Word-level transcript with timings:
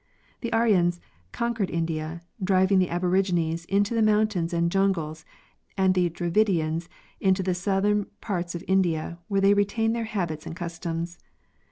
The 0.39 0.51
Aryans 0.51 0.99
conquered 1.31 1.69
India, 1.69 2.23
driving 2.43 2.79
the 2.79 2.87
aborig 2.87 3.29
ines 3.31 3.65
into 3.65 3.93
the 3.93 4.01
mountains 4.01 4.51
and 4.51 4.71
jungles 4.71 5.25
and 5.77 5.93
the 5.93 6.09
Dravidians 6.09 6.87
into 7.19 7.43
the 7.43 7.53
southern 7.53 8.07
parts 8.19 8.55
of 8.55 8.63
India, 8.67 9.19
where 9.27 9.41
they 9.41 9.53
retain 9.53 9.93
their 9.93 10.05
habits 10.05 10.47
and 10.47 10.55
cus 10.55 10.79
toms. 10.79 11.19